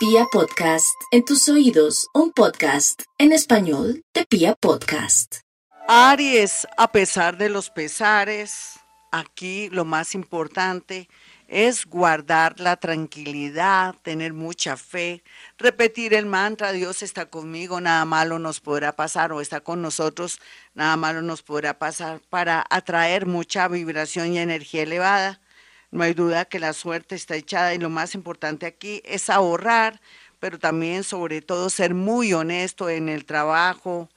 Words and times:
Pia 0.00 0.24
Podcast, 0.32 0.98
en 1.10 1.26
tus 1.26 1.46
oídos, 1.50 2.08
un 2.14 2.32
podcast 2.32 3.02
en 3.18 3.32
español 3.32 4.02
de 4.14 4.24
Pia 4.24 4.54
Podcast. 4.54 5.40
Aries, 5.88 6.66
a 6.78 6.90
pesar 6.90 7.36
de 7.36 7.50
los 7.50 7.68
pesares, 7.68 8.80
aquí 9.12 9.68
lo 9.68 9.84
más 9.84 10.14
importante 10.14 11.10
es 11.48 11.84
guardar 11.84 12.60
la 12.60 12.76
tranquilidad, 12.76 13.94
tener 14.00 14.32
mucha 14.32 14.78
fe, 14.78 15.22
repetir 15.58 16.14
el 16.14 16.24
mantra, 16.24 16.72
Dios 16.72 17.02
está 17.02 17.26
conmigo, 17.26 17.78
nada 17.82 18.06
malo 18.06 18.38
nos 18.38 18.60
podrá 18.60 18.96
pasar, 18.96 19.32
o 19.32 19.42
está 19.42 19.60
con 19.60 19.82
nosotros, 19.82 20.40
nada 20.72 20.96
malo 20.96 21.20
nos 21.20 21.42
podrá 21.42 21.78
pasar, 21.78 22.22
para 22.30 22.64
atraer 22.70 23.26
mucha 23.26 23.68
vibración 23.68 24.32
y 24.32 24.38
energía 24.38 24.84
elevada. 24.84 25.42
No 25.90 26.04
hay 26.04 26.14
duda 26.14 26.44
que 26.44 26.60
la 26.60 26.72
suerte 26.72 27.14
está 27.16 27.36
echada 27.36 27.74
y 27.74 27.78
lo 27.78 27.90
más 27.90 28.14
importante 28.14 28.66
aquí 28.66 29.02
es 29.04 29.28
ahorrar, 29.28 30.00
pero 30.38 30.58
también 30.58 31.04
sobre 31.04 31.42
todo 31.42 31.68
ser 31.68 31.94
muy 31.94 32.32
honesto 32.32 32.88
en 32.88 33.08
el 33.08 33.24
trabajo, 33.24 34.08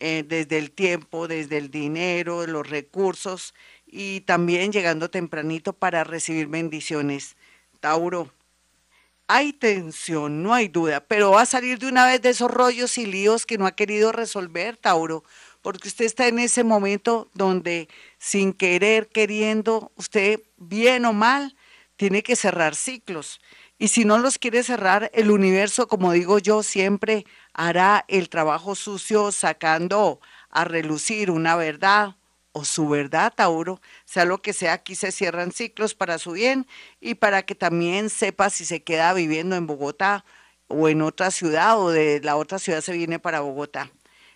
eh, 0.00 0.24
desde 0.26 0.58
el 0.58 0.72
tiempo, 0.72 1.28
desde 1.28 1.56
el 1.56 1.70
dinero, 1.70 2.46
los 2.46 2.68
recursos 2.68 3.54
y 3.86 4.22
también 4.22 4.72
llegando 4.72 5.08
tempranito 5.08 5.72
para 5.72 6.02
recibir 6.02 6.48
bendiciones. 6.48 7.36
Tauro, 7.80 8.32
hay 9.28 9.52
tensión, 9.52 10.42
no 10.42 10.52
hay 10.52 10.68
duda, 10.68 11.00
pero 11.00 11.30
va 11.30 11.42
a 11.42 11.46
salir 11.46 11.78
de 11.78 11.88
una 11.88 12.06
vez 12.06 12.20
de 12.20 12.30
esos 12.30 12.50
rollos 12.50 12.98
y 12.98 13.06
líos 13.06 13.46
que 13.46 13.56
no 13.56 13.66
ha 13.66 13.76
querido 13.76 14.12
resolver, 14.12 14.76
Tauro, 14.76 15.24
porque 15.64 15.88
usted 15.88 16.04
está 16.04 16.28
en 16.28 16.38
ese 16.38 16.62
momento 16.62 17.30
donde 17.32 17.88
sin 18.18 18.52
querer, 18.52 19.08
queriendo, 19.08 19.92
usted 19.96 20.42
bien 20.58 21.06
o 21.06 21.14
mal, 21.14 21.56
tiene 21.96 22.22
que 22.22 22.36
cerrar 22.36 22.74
ciclos. 22.74 23.40
Y 23.78 23.88
si 23.88 24.04
no 24.04 24.18
los 24.18 24.36
quiere 24.36 24.62
cerrar, 24.62 25.10
el 25.14 25.30
universo, 25.30 25.88
como 25.88 26.12
digo 26.12 26.38
yo, 26.38 26.62
siempre 26.62 27.24
hará 27.54 28.04
el 28.08 28.28
trabajo 28.28 28.74
sucio 28.74 29.32
sacando 29.32 30.20
a 30.50 30.64
relucir 30.64 31.30
una 31.30 31.56
verdad, 31.56 32.16
o 32.52 32.66
su 32.66 32.86
verdad, 32.90 33.32
Tauro, 33.34 33.80
sea 34.04 34.26
lo 34.26 34.42
que 34.42 34.52
sea, 34.52 34.74
aquí 34.74 34.94
se 34.94 35.12
cierran 35.12 35.50
ciclos 35.50 35.94
para 35.94 36.18
su 36.18 36.32
bien 36.32 36.66
y 37.00 37.14
para 37.14 37.42
que 37.44 37.54
también 37.54 38.10
sepa 38.10 38.50
si 38.50 38.66
se 38.66 38.82
queda 38.82 39.14
viviendo 39.14 39.56
en 39.56 39.66
Bogotá 39.66 40.26
o 40.68 40.90
en 40.90 41.00
otra 41.00 41.30
ciudad 41.30 41.80
o 41.80 41.88
de 41.90 42.20
la 42.22 42.36
otra 42.36 42.58
ciudad 42.58 42.82
se 42.82 42.92
viene 42.92 43.18
para 43.18 43.40
Bogotá. 43.40 43.90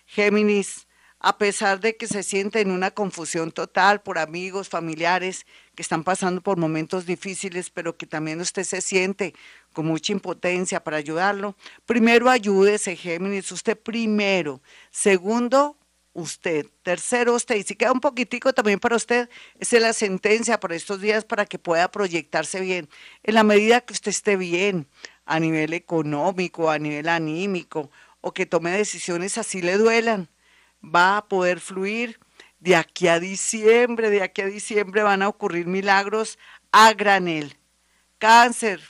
Géminis, 0.07 0.87
a 1.19 1.37
pesar 1.37 1.79
de 1.79 1.97
que 1.97 2.07
se 2.07 2.23
siente 2.23 2.61
en 2.61 2.71
una 2.71 2.91
confusión 2.91 3.51
total 3.51 4.01
por 4.01 4.17
amigos, 4.17 4.69
familiares 4.69 5.45
que 5.75 5.81
están 5.81 6.03
pasando 6.03 6.41
por 6.41 6.57
momentos 6.57 7.05
difíciles, 7.05 7.69
pero 7.69 7.97
que 7.97 8.05
también 8.05 8.39
usted 8.39 8.63
se 8.63 8.81
siente 8.81 9.33
con 9.73 9.85
mucha 9.85 10.13
impotencia 10.13 10.83
para 10.83 10.97
ayudarlo, 10.97 11.55
primero 11.85 12.29
ayúdese, 12.29 12.95
Géminis, 12.95 13.51
usted 13.51 13.77
primero. 13.77 14.61
Segundo, 14.91 15.77
usted. 16.13 16.65
Tercero, 16.83 17.35
usted. 17.35 17.55
Y 17.55 17.63
si 17.63 17.75
queda 17.75 17.91
un 17.91 17.99
poquitico 17.99 18.53
también 18.53 18.79
para 18.79 18.95
usted, 18.95 19.29
esa 19.59 19.77
es 19.77 19.81
la 19.81 19.93
sentencia 19.93 20.59
por 20.59 20.73
estos 20.73 21.01
días 21.01 21.25
para 21.25 21.45
que 21.45 21.59
pueda 21.59 21.91
proyectarse 21.91 22.59
bien. 22.61 22.89
En 23.23 23.35
la 23.35 23.43
medida 23.43 23.81
que 23.81 23.93
usted 23.93 24.09
esté 24.09 24.35
bien 24.37 24.87
a 25.25 25.39
nivel 25.39 25.73
económico, 25.73 26.69
a 26.69 26.79
nivel 26.79 27.09
anímico, 27.09 27.91
o 28.21 28.33
que 28.33 28.45
tome 28.45 28.71
decisiones 28.71 29.37
así 29.37 29.61
le 29.61 29.77
duelan, 29.77 30.27
va 30.83 31.17
a 31.17 31.27
poder 31.27 31.59
fluir. 31.59 32.19
De 32.59 32.75
aquí 32.75 33.07
a 33.07 33.19
diciembre, 33.19 34.09
de 34.09 34.21
aquí 34.21 34.41
a 34.41 34.45
diciembre 34.47 35.01
van 35.03 35.21
a 35.21 35.29
ocurrir 35.29 35.65
milagros 35.65 36.37
a 36.71 36.93
granel. 36.93 37.57
Cáncer. 38.17 38.81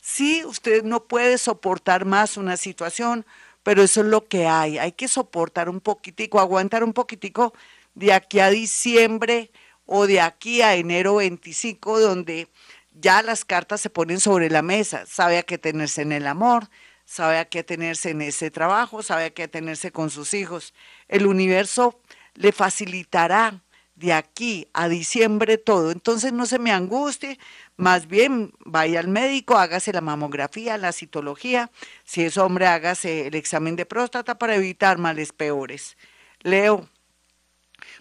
Si 0.00 0.44
usted 0.44 0.84
no 0.84 1.04
puede 1.04 1.38
soportar 1.38 2.04
más 2.04 2.36
una 2.36 2.56
situación, 2.56 3.24
pero 3.62 3.82
eso 3.82 4.02
es 4.02 4.06
lo 4.06 4.28
que 4.28 4.46
hay. 4.46 4.78
Hay 4.78 4.92
que 4.92 5.08
soportar 5.08 5.68
un 5.68 5.80
poquitico, 5.80 6.38
aguantar 6.38 6.84
un 6.84 6.92
poquitico 6.92 7.52
de 7.94 8.12
aquí 8.12 8.38
a 8.38 8.50
diciembre 8.50 9.50
o 9.86 10.06
de 10.06 10.20
aquí 10.20 10.62
a 10.62 10.74
enero 10.76 11.16
25, 11.16 11.98
donde 11.98 12.48
ya 12.92 13.22
las 13.22 13.44
cartas 13.44 13.80
se 13.80 13.90
ponen 13.90 14.20
sobre 14.20 14.50
la 14.50 14.62
mesa. 14.62 15.04
Sabe 15.06 15.38
a 15.38 15.42
qué 15.42 15.58
tenerse 15.58 16.02
en 16.02 16.12
el 16.12 16.26
amor, 16.26 16.68
sabe 17.06 17.38
a 17.38 17.46
qué 17.46 17.62
tenerse 17.62 18.10
en 18.10 18.20
ese 18.20 18.50
trabajo, 18.50 19.02
sabe 19.02 19.24
a 19.26 19.30
qué 19.30 19.48
tenerse 19.48 19.92
con 19.92 20.10
sus 20.10 20.34
hijos. 20.34 20.74
El 21.08 21.26
universo 21.26 22.00
le 22.34 22.52
facilitará 22.52 23.62
de 23.94 24.12
aquí 24.12 24.68
a 24.74 24.88
diciembre 24.88 25.56
todo. 25.56 25.90
Entonces 25.90 26.32
no 26.32 26.44
se 26.46 26.58
me 26.58 26.70
angustie, 26.70 27.38
más 27.76 28.06
bien 28.06 28.52
vaya 28.58 29.00
al 29.00 29.08
médico, 29.08 29.56
hágase 29.56 29.92
la 29.92 30.02
mamografía, 30.02 30.76
la 30.76 30.92
citología, 30.92 31.70
si 32.04 32.22
es 32.22 32.36
hombre 32.36 32.66
hágase 32.66 33.28
el 33.28 33.34
examen 33.34 33.74
de 33.76 33.86
próstata 33.86 34.38
para 34.38 34.56
evitar 34.56 34.98
males 34.98 35.32
peores. 35.32 35.96
Leo, 36.40 36.88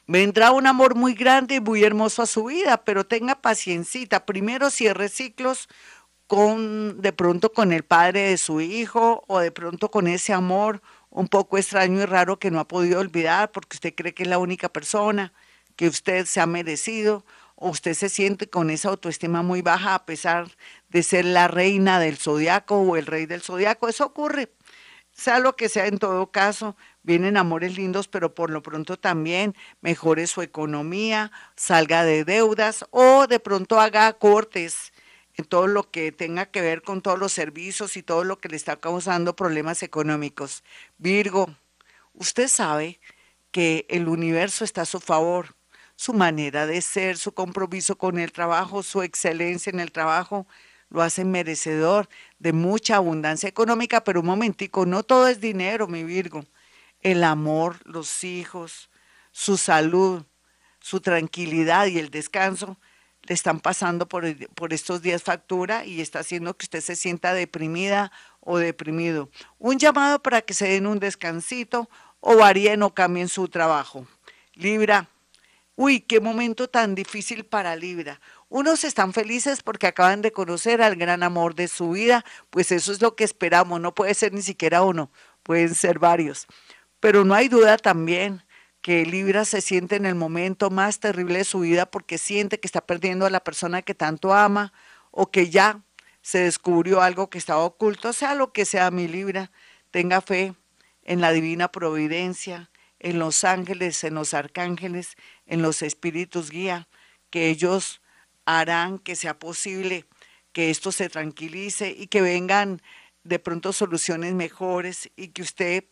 vendrá 0.05 0.51
un 0.51 0.67
amor 0.67 0.95
muy 0.95 1.13
grande 1.13 1.55
y 1.55 1.61
muy 1.61 1.83
hermoso 1.83 2.21
a 2.21 2.27
su 2.27 2.45
vida, 2.45 2.83
pero 2.83 3.05
tenga 3.05 3.41
paciencita. 3.41 4.25
Primero 4.25 4.69
cierre 4.69 5.07
ciclos 5.09 5.69
con 6.27 7.01
de 7.01 7.13
pronto 7.13 7.51
con 7.53 7.71
el 7.71 7.83
padre 7.83 8.21
de 8.29 8.37
su 8.37 8.61
hijo 8.61 9.23
o 9.27 9.39
de 9.39 9.51
pronto 9.51 9.91
con 9.91 10.07
ese 10.07 10.33
amor 10.33 10.81
un 11.09 11.27
poco 11.27 11.57
extraño 11.57 12.01
y 12.01 12.05
raro 12.05 12.39
que 12.39 12.51
no 12.51 12.59
ha 12.59 12.67
podido 12.67 12.99
olvidar 12.99 13.51
porque 13.51 13.75
usted 13.75 13.93
cree 13.95 14.13
que 14.13 14.23
es 14.23 14.29
la 14.29 14.39
única 14.39 14.69
persona 14.69 15.33
que 15.75 15.87
usted 15.87 16.25
se 16.25 16.41
ha 16.41 16.45
merecido 16.45 17.25
o 17.55 17.69
usted 17.69 17.93
se 17.93 18.09
siente 18.09 18.49
con 18.49 18.69
esa 18.69 18.89
autoestima 18.89 19.41
muy 19.41 19.61
baja 19.61 19.95
a 19.95 20.05
pesar 20.05 20.49
de 20.89 21.03
ser 21.03 21.25
la 21.25 21.47
reina 21.47 21.99
del 21.99 22.17
zodiaco 22.17 22.77
o 22.79 22.95
el 22.97 23.05
rey 23.05 23.25
del 23.25 23.41
zodiaco. 23.41 23.87
Eso 23.87 24.05
ocurre. 24.05 24.51
Sea 25.13 25.39
lo 25.39 25.55
que 25.55 25.69
sea, 25.69 25.87
en 25.87 25.97
todo 25.97 26.29
caso, 26.31 26.75
vienen 27.01 27.37
amores 27.37 27.77
lindos, 27.77 28.09
pero 28.09 28.35
por 28.35 28.49
lo 28.49 28.61
pronto 28.61 28.97
también 28.97 29.55
mejore 29.79 30.27
su 30.27 30.41
economía, 30.41 31.31
salga 31.55 32.03
de 32.03 32.25
deudas 32.25 32.85
o 32.91 33.25
de 33.25 33.39
pronto 33.39 33.79
haga 33.79 34.11
cortes 34.13 34.91
en 35.37 35.45
todo 35.45 35.67
lo 35.67 35.89
que 35.91 36.11
tenga 36.11 36.45
que 36.45 36.61
ver 36.61 36.81
con 36.81 37.01
todos 37.01 37.19
los 37.19 37.33
servicios 37.33 37.97
y 37.97 38.03
todo 38.03 38.23
lo 38.23 38.39
que 38.39 38.49
le 38.49 38.55
está 38.55 38.77
causando 38.77 39.35
problemas 39.35 39.83
económicos. 39.83 40.63
Virgo, 40.97 41.55
usted 42.13 42.47
sabe 42.47 42.99
que 43.51 43.85
el 43.89 44.07
universo 44.07 44.63
está 44.63 44.81
a 44.81 44.85
su 44.85 44.99
favor 44.99 45.55
su 45.95 46.13
manera 46.13 46.67
de 46.67 46.81
ser, 46.81 47.17
su 47.17 47.33
compromiso 47.33 47.97
con 47.97 48.19
el 48.19 48.31
trabajo, 48.31 48.83
su 48.83 49.01
excelencia 49.01 49.69
en 49.69 49.79
el 49.79 49.91
trabajo, 49.91 50.45
lo 50.89 51.01
hacen 51.01 51.31
merecedor 51.31 52.09
de 52.39 52.53
mucha 52.53 52.97
abundancia 52.97 53.49
económica, 53.49 54.03
pero 54.03 54.19
un 54.19 54.27
momentico, 54.27 54.85
no 54.85 55.03
todo 55.03 55.27
es 55.27 55.39
dinero, 55.39 55.87
mi 55.87 56.03
Virgo. 56.03 56.45
El 57.01 57.23
amor, 57.23 57.77
los 57.85 58.23
hijos, 58.23 58.89
su 59.31 59.57
salud, 59.57 60.23
su 60.79 60.99
tranquilidad 61.01 61.87
y 61.87 61.97
el 61.99 62.09
descanso 62.09 62.77
le 63.27 63.33
están 63.33 63.59
pasando 63.59 64.07
por, 64.07 64.25
por 64.55 64.73
estos 64.73 65.01
días 65.01 65.23
factura 65.23 65.85
y 65.85 66.01
está 66.01 66.19
haciendo 66.19 66.55
que 66.55 66.65
usted 66.65 66.81
se 66.81 66.95
sienta 66.95 67.33
deprimida 67.33 68.11
o 68.39 68.57
deprimido. 68.57 69.29
Un 69.57 69.79
llamado 69.79 70.21
para 70.21 70.41
que 70.41 70.53
se 70.53 70.67
den 70.67 70.87
un 70.87 70.99
descansito 70.99 71.89
o 72.19 72.37
varíen 72.37 72.83
o 72.83 72.93
cambien 72.93 73.29
su 73.29 73.47
trabajo. 73.47 74.07
Libra, 74.53 75.09
Uy, 75.77 75.99
qué 75.99 76.21
momento 76.21 76.69
tan 76.69 76.95
difícil 76.95 77.45
para 77.45 77.75
Libra. 77.75 78.21
Unos 78.47 78.85
están 78.85 79.11
felices 79.11 79.61
porque 79.61 79.87
acaban 79.87 80.21
de 80.21 80.31
conocer 80.31 80.81
al 80.81 80.95
gran 80.95 81.21
amor 81.21 81.53
de 81.53 81.67
su 81.67 81.91
vida, 81.91 82.23
pues 82.49 82.71
eso 82.71 82.93
es 82.93 83.01
lo 83.01 83.17
que 83.17 83.25
esperamos, 83.25 83.81
no 83.81 83.93
puede 83.93 84.13
ser 84.13 84.31
ni 84.31 84.41
siquiera 84.41 84.83
uno, 84.83 85.11
pueden 85.43 85.75
ser 85.75 85.99
varios. 85.99 86.47
Pero 87.01 87.25
no 87.25 87.33
hay 87.33 87.49
duda 87.49 87.77
también 87.77 88.41
que 88.85 89.03
Libra 89.03 89.45
se 89.45 89.61
siente 89.61 89.95
en 89.95 90.05
el 90.05 90.13
momento 90.13 90.69
más 90.69 90.99
terrible 90.99 91.39
de 91.39 91.43
su 91.43 91.61
vida 91.61 91.87
porque 91.87 92.19
siente 92.19 92.59
que 92.59 92.67
está 92.67 92.85
perdiendo 92.85 93.25
a 93.25 93.31
la 93.31 93.43
persona 93.43 93.81
que 93.81 93.95
tanto 93.95 94.31
ama 94.31 94.73
o 95.09 95.31
que 95.31 95.49
ya 95.49 95.81
se 96.21 96.41
descubrió 96.41 97.01
algo 97.01 97.31
que 97.31 97.39
estaba 97.39 97.63
oculto, 97.63 98.13
sea 98.13 98.35
lo 98.35 98.53
que 98.53 98.63
sea 98.63 98.91
mi 98.91 99.07
Libra, 99.07 99.49
tenga 99.89 100.21
fe 100.21 100.53
en 101.01 101.19
la 101.19 101.31
divina 101.31 101.71
providencia, 101.71 102.69
en 102.99 103.17
los 103.17 103.43
ángeles, 103.43 104.03
en 104.03 104.13
los 104.13 104.35
arcángeles, 104.35 105.15
en 105.47 105.63
los 105.63 105.81
espíritus 105.81 106.51
guía, 106.51 106.87
que 107.31 107.49
ellos 107.49 108.03
harán 108.45 108.99
que 108.99 109.15
sea 109.15 109.39
posible 109.39 110.05
que 110.51 110.69
esto 110.69 110.91
se 110.91 111.09
tranquilice 111.09 111.89
y 111.89 112.05
que 112.05 112.21
vengan 112.21 112.83
de 113.23 113.39
pronto 113.39 113.73
soluciones 113.73 114.35
mejores 114.35 115.09
y 115.15 115.29
que 115.29 115.41
usted 115.41 115.85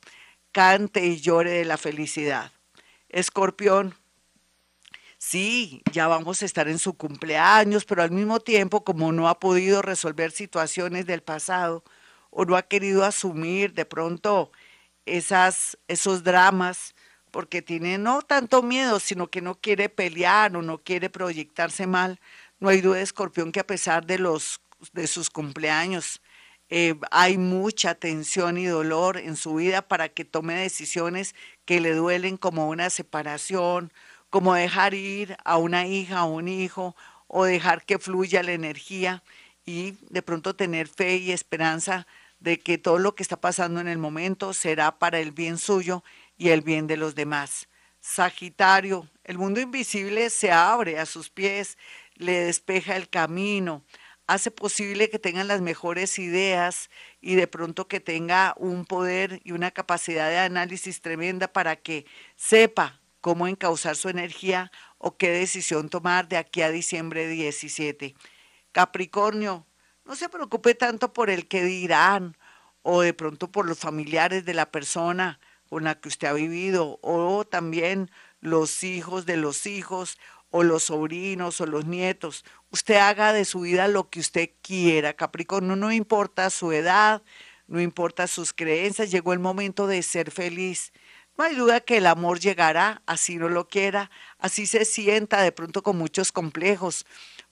cante 0.52 1.08
y 1.08 1.20
llore 1.20 1.50
de 1.50 1.66
la 1.66 1.78
felicidad. 1.78 2.52
Escorpión, 3.14 3.94
sí, 5.20 5.84
ya 5.92 6.08
vamos 6.08 6.42
a 6.42 6.46
estar 6.46 6.68
en 6.68 6.80
su 6.80 6.96
cumpleaños, 6.96 7.86
pero 7.86 8.02
al 8.02 8.10
mismo 8.10 8.40
tiempo, 8.40 8.84
como 8.84 9.12
no 9.12 9.30
ha 9.30 9.40
podido 9.40 9.84
resolver 9.84 10.32
situaciones 10.32 11.06
del 11.06 11.22
pasado 11.22 11.84
o 12.32 12.44
no 12.44 12.56
ha 12.56 12.64
querido 12.64 13.06
asumir 13.06 13.74
de 13.76 13.86
pronto 13.86 14.52
esas, 15.06 15.78
esos 15.88 16.24
dramas, 16.24 16.96
porque 17.30 17.62
tiene 17.62 18.00
no 18.00 18.24
tanto 18.24 18.64
miedo, 18.64 19.00
sino 19.00 19.28
que 19.28 19.42
no 19.42 19.62
quiere 19.62 19.90
pelear 19.90 20.56
o 20.56 20.64
no 20.64 20.80
quiere 20.80 21.12
proyectarse 21.12 21.86
mal. 21.86 22.20
No 22.60 22.70
hay 22.70 22.82
duda, 22.82 23.00
Escorpión, 23.00 23.52
que 23.52 23.60
a 23.60 23.68
pesar 23.68 24.08
de, 24.08 24.18
los, 24.18 24.60
de 24.92 25.06
sus 25.06 25.30
cumpleaños, 25.30 26.20
eh, 26.76 26.96
hay 27.12 27.38
mucha 27.38 27.94
tensión 27.94 28.58
y 28.58 28.66
dolor 28.66 29.18
en 29.18 29.36
su 29.36 29.54
vida 29.54 29.84
para 29.84 30.10
que 30.10 30.26
tome 30.26 30.56
decisiones 30.56 31.36
que 31.66 31.80
le 31.80 31.94
duelen 31.94 32.36
como 32.36 32.68
una 32.68 32.90
separación, 32.90 33.94
como 34.32 34.56
dejar 34.56 34.96
ir 34.96 35.38
a 35.46 35.58
una 35.58 35.86
hija 35.86 36.24
o 36.24 36.34
un 36.34 36.48
hijo 36.48 36.96
o 37.28 37.46
dejar 37.46 37.86
que 37.86 38.00
fluya 38.00 38.42
la 38.42 38.54
energía 38.54 39.22
y 39.68 40.00
de 40.10 40.24
pronto 40.24 40.56
tener 40.56 40.88
fe 40.88 41.18
y 41.18 41.32
esperanza 41.32 42.08
de 42.40 42.60
que 42.60 42.80
todo 42.80 42.98
lo 42.98 43.14
que 43.14 43.22
está 43.22 43.38
pasando 43.40 43.80
en 43.80 43.88
el 43.88 44.00
momento 44.00 44.52
será 44.52 44.98
para 44.98 45.20
el 45.20 45.32
bien 45.32 45.60
suyo 45.60 46.04
y 46.40 46.50
el 46.50 46.62
bien 46.62 46.88
de 46.88 46.98
los 46.98 47.14
demás. 47.14 47.68
Sagitario, 48.02 49.08
el 49.26 49.38
mundo 49.38 49.62
invisible 49.62 50.32
se 50.32 50.52
abre 50.52 50.98
a 50.98 51.06
sus 51.06 51.30
pies, 51.30 51.78
le 52.16 52.46
despeja 52.46 52.96
el 52.96 53.10
camino, 53.10 53.84
hace 54.28 54.52
posible 54.52 55.10
que 55.10 55.20
tengan 55.20 55.48
las 55.48 55.62
mejores 55.62 56.18
ideas 56.20 56.90
y 57.22 57.36
de 57.36 57.48
pronto 57.48 57.88
que 57.88 58.00
tenga 58.00 58.54
un 58.58 58.86
poder 58.86 59.42
y 59.44 59.52
una 59.52 59.72
capacidad 59.72 60.30
de 60.30 60.40
análisis 60.40 61.02
tremenda 61.02 61.48
para 61.48 61.76
que 61.76 62.06
sepa 62.36 63.02
cómo 63.22 63.48
encauzar 63.48 63.96
su 63.96 64.10
energía 64.10 64.72
o 64.98 65.18
qué 65.18 65.30
decisión 65.30 65.90
tomar 65.90 66.28
de 66.28 66.38
aquí 66.38 66.62
a 66.62 66.72
diciembre 66.72 67.28
17. 67.28 68.16
Capricornio, 68.72 69.66
no 70.06 70.16
se 70.16 70.30
preocupe 70.30 70.76
tanto 70.76 71.14
por 71.14 71.30
el 71.30 71.48
que 71.48 71.64
dirán 71.64 72.38
o 72.82 73.02
de 73.02 73.14
pronto 73.14 73.52
por 73.52 73.66
los 73.66 73.80
familiares 73.80 74.46
de 74.46 74.54
la 74.54 74.72
persona 74.72 75.40
con 75.70 75.86
la 75.86 76.00
que 76.00 76.10
usted 76.10 76.28
ha 76.28 76.34
vivido 76.34 77.00
o 77.02 77.46
también 77.46 78.12
los 78.42 78.84
hijos 78.84 79.26
de 79.26 79.38
los 79.38 79.66
hijos 79.66 80.20
o 80.56 80.62
los 80.62 80.84
sobrinos 80.84 81.60
o 81.62 81.66
los 81.66 81.86
nietos. 81.86 82.46
Usted 82.70 82.98
haga 82.98 83.34
de 83.34 83.44
su 83.44 83.62
vida 83.62 83.88
lo 83.88 84.12
que 84.12 84.20
usted 84.20 84.52
quiera, 84.62 85.14
Capricornio, 85.14 85.76
no 85.76 85.92
importa 85.92 86.52
su 86.52 86.72
edad, 86.72 87.24
no 87.66 87.82
importa 87.82 88.28
sus 88.28 88.54
creencias, 88.54 89.10
llegó 89.10 89.34
el 89.34 89.40
momento 89.40 89.88
de 89.88 90.04
ser 90.04 90.30
feliz. 90.30 90.94
No 91.40 91.44
hay 91.44 91.56
duda 91.56 91.80
que 91.82 91.98
el 91.98 92.06
amor 92.06 92.40
llegará, 92.40 93.02
así 93.08 93.38
no 93.38 93.50
lo 93.50 93.68
quiera, 93.68 94.12
así 94.38 94.68
se 94.68 94.86
sienta 94.86 95.42
de 95.42 95.52
pronto 95.52 95.82
con 95.82 95.98
muchos 95.98 96.32
complejos 96.32 97.08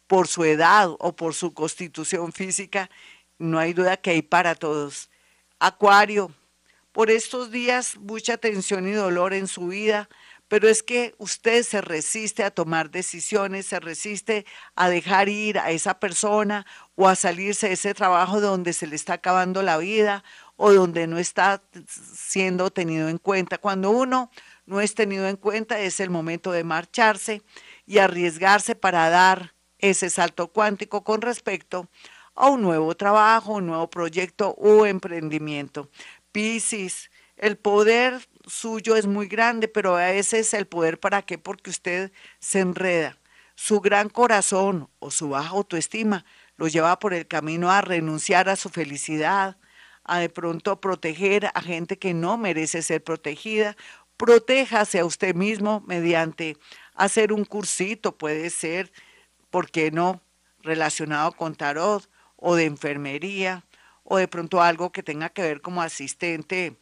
por 0.05 0.27
su 0.27 0.43
edad 0.43 0.91
o 0.99 1.15
por 1.15 1.33
su 1.33 1.55
constitución 1.55 2.31
física, 2.31 2.91
no 3.39 3.57
hay 3.57 3.73
duda 3.73 3.97
que 3.97 4.11
hay 4.11 4.21
para 4.21 4.53
todos. 4.53 5.09
Acuario, 5.57 6.31
por 6.91 7.09
estos 7.09 7.49
días 7.49 7.97
mucha 7.97 8.37
tensión 8.37 8.87
y 8.87 8.91
dolor 8.91 9.33
en 9.33 9.47
su 9.47 9.69
vida, 9.69 10.07
pero 10.51 10.67
es 10.67 10.83
que 10.83 11.15
usted 11.17 11.63
se 11.63 11.79
resiste 11.79 12.43
a 12.43 12.51
tomar 12.51 12.91
decisiones, 12.91 13.67
se 13.67 13.79
resiste 13.79 14.45
a 14.75 14.89
dejar 14.89 15.29
ir 15.29 15.57
a 15.57 15.71
esa 15.71 15.97
persona 15.97 16.65
o 16.95 17.07
a 17.07 17.15
salirse 17.15 17.69
de 17.69 17.75
ese 17.75 17.93
trabajo 17.93 18.41
donde 18.41 18.73
se 18.73 18.85
le 18.85 18.97
está 18.97 19.13
acabando 19.13 19.63
la 19.63 19.77
vida 19.77 20.25
o 20.57 20.73
donde 20.73 21.07
no 21.07 21.19
está 21.19 21.63
siendo 21.87 22.69
tenido 22.69 23.07
en 23.07 23.17
cuenta. 23.17 23.59
Cuando 23.59 23.91
uno 23.91 24.29
no 24.65 24.81
es 24.81 24.93
tenido 24.93 25.29
en 25.29 25.37
cuenta 25.37 25.79
es 25.79 26.01
el 26.01 26.09
momento 26.09 26.51
de 26.51 26.65
marcharse 26.65 27.41
y 27.85 27.99
arriesgarse 27.99 28.75
para 28.75 29.09
dar 29.09 29.53
ese 29.79 30.09
salto 30.09 30.49
cuántico 30.49 31.05
con 31.05 31.21
respecto 31.21 31.87
a 32.35 32.49
un 32.49 32.61
nuevo 32.61 32.93
trabajo, 32.97 33.53
un 33.53 33.67
nuevo 33.67 33.89
proyecto 33.89 34.49
o 34.57 34.85
emprendimiento. 34.85 35.89
Piscis, 36.33 37.09
el 37.37 37.55
poder 37.55 38.27
suyo 38.51 38.95
es 38.95 39.07
muy 39.07 39.27
grande, 39.27 39.67
pero 39.67 39.95
a 39.95 40.11
veces 40.11 40.53
el 40.53 40.67
poder 40.67 40.99
para 40.99 41.21
qué? 41.21 41.37
Porque 41.37 41.69
usted 41.69 42.11
se 42.39 42.59
enreda. 42.59 43.17
Su 43.55 43.79
gran 43.79 44.09
corazón 44.09 44.89
o 44.99 45.09
su 45.11 45.29
baja 45.29 45.49
autoestima 45.49 46.25
lo 46.57 46.67
lleva 46.67 46.99
por 46.99 47.13
el 47.13 47.27
camino 47.27 47.71
a 47.71 47.81
renunciar 47.81 48.49
a 48.49 48.55
su 48.55 48.69
felicidad, 48.69 49.57
a 50.03 50.19
de 50.19 50.29
pronto 50.29 50.81
proteger 50.81 51.49
a 51.53 51.61
gente 51.61 51.97
que 51.97 52.13
no 52.13 52.37
merece 52.37 52.81
ser 52.81 53.03
protegida. 53.03 53.75
Protéjase 54.17 54.99
a 54.99 55.05
usted 55.05 55.33
mismo 55.33 55.83
mediante 55.87 56.57
hacer 56.95 57.33
un 57.33 57.45
cursito, 57.45 58.17
puede 58.17 58.49
ser, 58.49 58.91
¿por 59.49 59.71
qué 59.71 59.91
no? 59.91 60.21
Relacionado 60.59 61.31
con 61.31 61.55
tarot 61.55 62.07
o 62.35 62.55
de 62.55 62.65
enfermería 62.65 63.65
o 64.03 64.17
de 64.17 64.27
pronto 64.27 64.61
algo 64.61 64.91
que 64.91 65.03
tenga 65.03 65.29
que 65.29 65.41
ver 65.41 65.61
como 65.61 65.81
asistente 65.81 66.80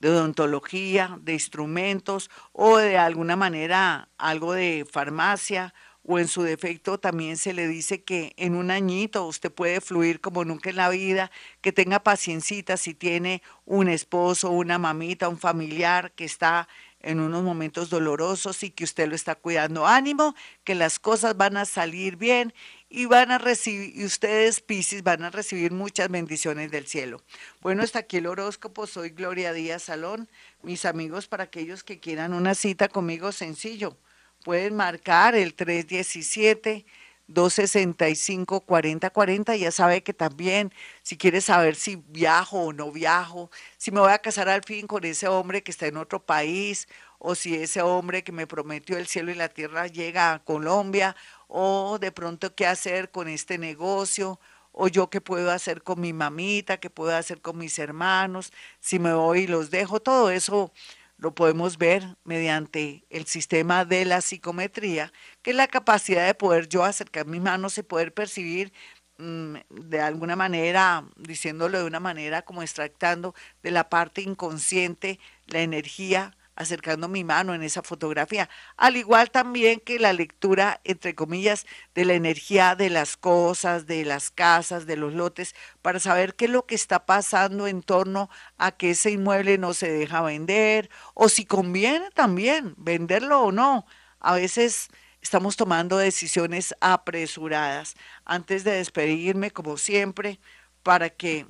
de 0.00 0.10
odontología, 0.10 1.18
de 1.22 1.34
instrumentos 1.34 2.30
o 2.52 2.78
de 2.78 2.98
alguna 2.98 3.36
manera 3.36 4.08
algo 4.18 4.54
de 4.54 4.86
farmacia 4.90 5.72
o 6.02 6.18
en 6.18 6.28
su 6.28 6.42
defecto 6.42 6.98
también 6.98 7.36
se 7.36 7.52
le 7.52 7.68
dice 7.68 8.02
que 8.02 8.32
en 8.36 8.56
un 8.56 8.70
añito 8.70 9.26
usted 9.26 9.52
puede 9.52 9.80
fluir 9.80 10.20
como 10.20 10.44
nunca 10.44 10.70
en 10.70 10.76
la 10.76 10.88
vida, 10.88 11.30
que 11.60 11.72
tenga 11.72 12.02
paciencita 12.02 12.76
si 12.76 12.94
tiene 12.94 13.42
un 13.66 13.88
esposo, 13.88 14.50
una 14.50 14.78
mamita, 14.78 15.28
un 15.28 15.38
familiar 15.38 16.12
que 16.12 16.24
está 16.24 16.68
en 17.02 17.20
unos 17.20 17.42
momentos 17.42 17.90
dolorosos 17.90 18.62
y 18.62 18.70
que 18.70 18.84
usted 18.84 19.08
lo 19.08 19.14
está 19.14 19.34
cuidando. 19.34 19.86
Ánimo, 19.86 20.34
que 20.64 20.74
las 20.74 20.98
cosas 20.98 21.36
van 21.36 21.56
a 21.56 21.64
salir 21.64 22.16
bien 22.16 22.52
y 22.90 23.06
van 23.06 23.30
a 23.30 23.38
recibir, 23.38 23.96
y 23.96 24.04
ustedes, 24.04 24.60
Piscis, 24.60 25.04
van 25.04 25.22
a 25.22 25.30
recibir 25.30 25.70
muchas 25.70 26.10
bendiciones 26.10 26.72
del 26.72 26.88
cielo. 26.88 27.22
Bueno, 27.62 27.84
hasta 27.84 28.00
aquí 28.00 28.16
el 28.16 28.26
horóscopo. 28.26 28.88
Soy 28.88 29.10
Gloria 29.10 29.52
Díaz 29.52 29.84
Salón. 29.84 30.28
Mis 30.62 30.84
amigos, 30.84 31.28
para 31.28 31.44
aquellos 31.44 31.84
que 31.84 32.00
quieran 32.00 32.34
una 32.34 32.54
cita 32.56 32.88
conmigo, 32.88 33.30
sencillo 33.30 33.96
pueden 34.44 34.74
marcar 34.74 35.34
el 35.34 35.54
317 35.54 36.84
265 37.28 38.60
4040. 38.62 39.54
Ya 39.56 39.70
sabe 39.70 40.02
que 40.02 40.12
también, 40.12 40.72
si 41.02 41.16
quiere 41.16 41.40
saber 41.40 41.76
si 41.76 41.96
viajo 42.08 42.58
o 42.58 42.72
no 42.72 42.90
viajo, 42.90 43.50
si 43.76 43.92
me 43.92 44.00
voy 44.00 44.10
a 44.12 44.18
casar 44.18 44.48
al 44.48 44.64
fin 44.64 44.88
con 44.88 45.04
ese 45.04 45.28
hombre 45.28 45.62
que 45.62 45.70
está 45.70 45.86
en 45.86 45.96
otro 45.96 46.24
país, 46.24 46.88
o 47.18 47.34
si 47.34 47.54
ese 47.54 47.82
hombre 47.82 48.24
que 48.24 48.32
me 48.32 48.46
prometió 48.46 48.96
el 48.96 49.06
cielo 49.06 49.30
y 49.30 49.34
la 49.34 49.48
tierra 49.50 49.86
llega 49.86 50.32
a 50.32 50.38
Colombia, 50.42 51.14
o 51.50 51.98
de 51.98 52.12
pronto 52.12 52.54
qué 52.54 52.66
hacer 52.66 53.10
con 53.10 53.28
este 53.28 53.58
negocio, 53.58 54.40
o 54.72 54.88
yo 54.88 55.10
qué 55.10 55.20
puedo 55.20 55.50
hacer 55.50 55.82
con 55.82 56.00
mi 56.00 56.12
mamita, 56.12 56.78
qué 56.78 56.90
puedo 56.90 57.14
hacer 57.14 57.40
con 57.42 57.58
mis 57.58 57.78
hermanos, 57.78 58.52
si 58.78 58.98
me 59.00 59.12
voy 59.12 59.40
y 59.40 59.46
los 59.48 59.70
dejo, 59.70 60.00
todo 60.00 60.30
eso 60.30 60.72
lo 61.18 61.34
podemos 61.34 61.76
ver 61.76 62.16
mediante 62.24 63.04
el 63.10 63.26
sistema 63.26 63.84
de 63.84 64.04
la 64.04 64.20
psicometría, 64.20 65.12
que 65.42 65.50
es 65.50 65.56
la 65.56 65.66
capacidad 65.68 66.24
de 66.26 66.34
poder 66.34 66.68
yo 66.68 66.84
acercar 66.84 67.26
mis 67.26 67.42
manos 67.42 67.76
y 67.78 67.82
poder 67.82 68.14
percibir 68.14 68.72
mm, 69.18 69.56
de 69.70 70.00
alguna 70.00 70.36
manera, 70.36 71.04
diciéndolo 71.16 71.78
de 71.78 71.84
una 71.84 72.00
manera 72.00 72.42
como 72.42 72.62
extractando 72.62 73.34
de 73.62 73.72
la 73.72 73.90
parte 73.90 74.22
inconsciente 74.22 75.18
la 75.46 75.60
energía 75.62 76.36
acercando 76.60 77.08
mi 77.08 77.24
mano 77.24 77.54
en 77.54 77.62
esa 77.62 77.82
fotografía, 77.82 78.50
al 78.76 78.98
igual 78.98 79.30
también 79.30 79.80
que 79.80 79.98
la 79.98 80.12
lectura, 80.12 80.82
entre 80.84 81.14
comillas, 81.14 81.66
de 81.94 82.04
la 82.04 82.12
energía 82.12 82.76
de 82.76 82.90
las 82.90 83.16
cosas, 83.16 83.86
de 83.86 84.04
las 84.04 84.30
casas, 84.30 84.84
de 84.84 84.96
los 84.96 85.14
lotes, 85.14 85.54
para 85.80 86.00
saber 86.00 86.34
qué 86.34 86.44
es 86.44 86.50
lo 86.50 86.66
que 86.66 86.74
está 86.74 87.06
pasando 87.06 87.66
en 87.66 87.82
torno 87.82 88.28
a 88.58 88.72
que 88.72 88.90
ese 88.90 89.10
inmueble 89.10 89.56
no 89.56 89.72
se 89.72 89.90
deja 89.90 90.20
vender, 90.20 90.90
o 91.14 91.30
si 91.30 91.46
conviene 91.46 92.10
también 92.10 92.74
venderlo 92.76 93.40
o 93.40 93.52
no. 93.52 93.86
A 94.18 94.34
veces 94.34 94.88
estamos 95.22 95.56
tomando 95.56 95.96
decisiones 95.96 96.74
apresuradas. 96.82 97.94
Antes 98.26 98.64
de 98.64 98.72
despedirme, 98.72 99.50
como 99.50 99.78
siempre, 99.78 100.38
para 100.82 101.08
que 101.08 101.46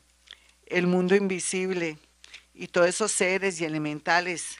el 0.66 0.86
mundo 0.86 1.16
invisible 1.16 1.98
y 2.54 2.68
todos 2.68 2.88
esos 2.88 3.10
seres 3.10 3.60
y 3.60 3.64
elementales 3.64 4.58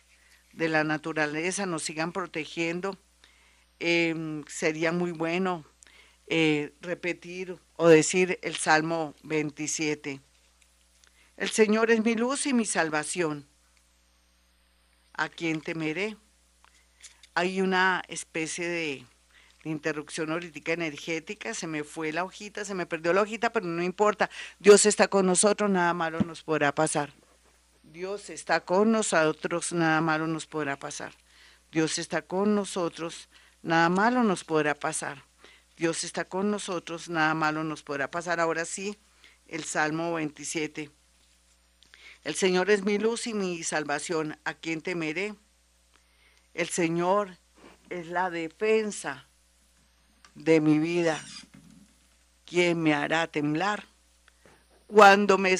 de 0.53 0.69
la 0.69 0.85
naturaleza 0.85 1.67
nos 1.67 1.83
sigan 1.83 2.13
protegiendo, 2.13 2.99
em, 3.79 4.45
sería 4.47 4.93
muy 4.93 5.13
bueno 5.13 5.65
eh, 6.27 6.73
repetir 6.81 7.59
o 7.77 7.89
decir 7.89 8.39
el 8.43 8.55
Salmo 8.57 9.15
27. 9.25 10.21
El 11.37 11.51
Señor 11.51 11.91
es 11.91 12.05
mi 12.05 12.15
luz 12.15 12.47
y 12.47 12.55
mi 12.55 12.67
salvación. 12.67 13.49
¿A 15.15 15.29
quién 15.29 15.61
temeré? 15.61 16.17
Hay 17.35 17.61
una 17.61 18.03
especie 18.09 18.69
de, 18.69 19.07
interrupción 19.65 20.31
holítica 20.31 20.73
energética, 20.73 21.53
se 21.55 21.67
me 21.67 21.85
fue 21.85 22.13
la 22.13 22.25
hojita, 22.25 22.65
se 22.65 22.75
me 22.75 22.87
perdió 22.87 23.13
la 23.13 23.23
hojita, 23.23 23.53
pero 23.53 23.67
no 23.67 23.83
importa. 23.83 24.31
Dios 24.59 24.87
está 24.87 25.09
con 25.09 25.27
nosotros, 25.27 25.71
nada 25.71 25.93
malo 25.95 26.21
nos 26.21 26.43
podrá 26.43 26.75
pasar. 26.75 27.13
Dios 27.93 28.31
está 28.31 28.61
con 28.61 28.93
nosotros, 28.93 29.73
nada 29.73 30.01
malo 30.01 30.29
nos 30.29 30.47
podrá 30.47 30.79
pasar. 30.79 31.13
Dios 31.73 31.99
está 31.99 32.23
con 32.23 32.55
nosotros, 32.55 33.29
nada 33.63 33.89
malo 33.89 34.23
nos 34.23 34.45
podrá 34.45 34.77
pasar. 34.77 35.25
Dios 35.77 36.05
está 36.05 36.25
con 36.25 36.53
nosotros, 36.53 37.09
nada 37.09 37.35
malo 37.35 37.65
nos 37.65 37.83
podrá 37.83 38.09
pasar. 38.09 38.39
Ahora 38.39 38.65
sí, 38.65 38.97
el 39.49 39.65
Salmo 39.65 40.15
27. 40.15 40.89
El 42.23 42.35
Señor 42.37 42.71
es 42.71 42.85
mi 42.85 42.97
luz 42.97 43.27
y 43.27 43.35
mi 43.35 43.65
salvación. 43.65 44.39
¿A 44.45 44.55
quién 44.55 44.83
temeré? 44.83 45.35
El 46.55 46.69
Señor 46.69 47.39
es 47.89 48.07
la 48.07 48.31
defensa 48.31 49.27
de 50.37 50.61
mi 50.61 50.79
vida. 50.79 51.21
¿Quién 52.45 52.81
me 52.81 52.95
hará 52.95 53.27
temblar? 53.27 53.89
Cuando 54.87 55.39
me, 55.39 55.57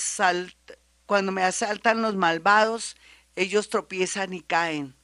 cuando 1.11 1.33
me 1.33 1.43
asaltan 1.43 2.03
los 2.03 2.15
malvados, 2.15 2.97
ellos 3.35 3.69
tropiezan 3.69 4.33
y 4.33 4.43
caen. 4.43 4.95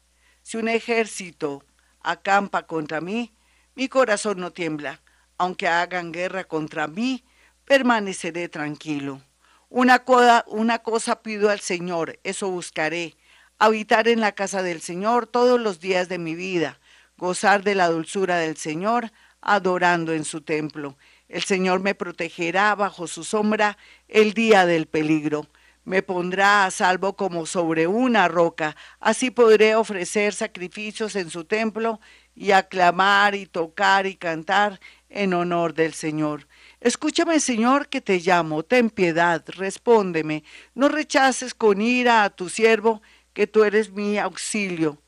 Si 0.41 0.57
un 0.57 0.69
ejército 0.69 1.65
acampa 2.01 2.69
contra 2.69 3.01
mí, 3.01 3.35
mi 3.75 3.89
corazón 3.89 4.39
no 4.39 4.53
tiembla. 4.53 5.01
Aunque 5.37 5.67
hagan 5.67 6.13
guerra 6.13 6.45
contra 6.45 6.87
mí, 6.87 7.25
permaneceré 7.65 8.49
tranquilo. 8.49 9.21
Una, 9.69 10.05
una 10.47 10.79
cosa 10.79 11.23
pido 11.23 11.51
al 11.51 11.59
Señor, 11.59 12.21
eso 12.23 12.53
buscaré, 12.53 13.17
habitar 13.59 14.07
en 14.07 14.21
la 14.21 14.31
casa 14.31 14.63
del 14.63 14.83
Señor 14.83 15.27
todos 15.27 15.61
los 15.61 15.81
días 15.81 16.09
de 16.09 16.19
mi 16.19 16.37
vida, 16.37 16.79
gozar 17.17 17.65
de 17.65 17.75
la 17.75 17.89
dulzura 17.89 18.37
del 18.37 18.57
Señor, 18.57 19.11
adorando 19.41 20.13
en 20.13 20.25
su 20.25 20.43
templo. 20.43 20.97
El 21.29 21.43
Señor 21.43 21.81
me 21.81 21.97
protegerá 21.97 22.77
bajo 22.77 23.09
su 23.09 23.25
sombra 23.25 23.77
el 24.07 24.35
día 24.35 24.67
del 24.67 24.87
peligro. 24.87 25.49
Me 25.87 26.03
pondrá 26.03 26.65
a 26.65 26.73
salvo 26.73 27.15
como 27.15 27.47
sobre 27.47 27.87
una 27.87 28.27
roca. 28.27 28.75
Así 28.99 29.31
podré 29.31 29.77
ofrecer 29.77 30.35
sacrificios 30.35 31.15
en 31.15 31.31
su 31.31 31.45
templo 31.45 32.01
y 32.35 32.51
aclamar 32.51 33.37
y 33.37 33.47
tocar 33.47 34.05
y 34.05 34.17
cantar 34.17 34.81
en 35.09 35.33
honor 35.33 35.75
del 35.75 35.95
Señor. 35.95 36.49
Escúchame, 36.81 37.39
Señor, 37.39 37.89
que 37.89 38.01
te 38.01 38.19
llamo, 38.19 38.65
ten 38.65 38.91
piedad, 38.91 39.45
respóndeme, 39.47 40.43
no 40.75 40.89
rechaces 40.89 41.55
con 41.55 41.81
ira 41.81 42.25
a 42.25 42.31
tu 42.31 42.49
siervo, 42.49 43.01
que 43.33 43.47
tú 43.47 43.63
eres 43.63 43.93
mi 43.93 44.19
auxilio. 44.19 45.01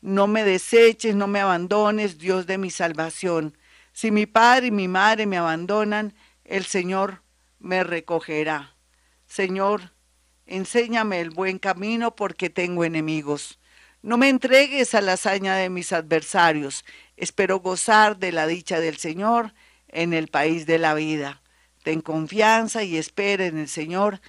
No 0.00 0.26
me 0.26 0.42
deseches, 0.42 1.14
no 1.14 1.28
me 1.28 1.38
abandones, 1.38 2.18
Dios 2.18 2.46
de 2.46 2.58
mi 2.58 2.70
salvación. 2.70 3.56
Si 3.92 4.10
mi 4.10 4.26
padre 4.26 4.66
y 4.66 4.72
mi 4.72 4.88
madre 4.88 5.26
me 5.26 5.38
abandonan, 5.38 6.12
el 6.42 6.64
Señor 6.64 7.22
me 7.60 7.84
recogerá. 7.84 8.74
Señor, 9.26 9.93
enséñame 10.46 11.20
el 11.20 11.30
buen 11.30 11.58
camino 11.58 12.14
porque 12.14 12.50
tengo 12.50 12.84
enemigos. 12.84 13.58
No 14.02 14.18
me 14.18 14.28
entregues 14.28 14.94
a 14.94 15.00
la 15.00 15.14
hazaña 15.14 15.56
de 15.56 15.70
mis 15.70 15.92
adversarios. 15.92 16.84
Espero 17.16 17.60
gozar 17.60 18.18
de 18.18 18.32
la 18.32 18.46
dicha 18.46 18.78
del 18.78 18.98
Señor 18.98 19.54
en 19.88 20.12
el 20.12 20.28
país 20.28 20.66
de 20.66 20.78
la 20.78 20.92
vida. 20.92 21.40
Ten 21.82 22.02
confianza 22.02 22.82
y 22.82 22.98
espera 22.98 23.46
en 23.46 23.56
el 23.56 23.68
Señor. 23.68 24.20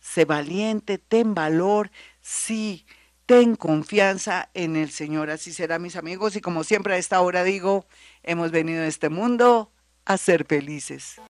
Sé 0.00 0.24
valiente, 0.24 0.98
ten 0.98 1.34
valor, 1.34 1.92
sí, 2.20 2.84
ten 3.26 3.54
confianza 3.54 4.50
en 4.54 4.74
el 4.74 4.90
Señor. 4.90 5.30
Así 5.30 5.52
será, 5.52 5.78
mis 5.78 5.94
amigos. 5.94 6.34
Y 6.34 6.40
como 6.40 6.64
siempre 6.64 6.94
a 6.94 6.98
esta 6.98 7.20
hora 7.20 7.44
digo, 7.44 7.86
hemos 8.24 8.50
venido 8.50 8.82
a 8.82 8.86
este 8.88 9.08
mundo 9.08 9.72
a 10.04 10.18
ser 10.18 10.44
felices. 10.44 11.22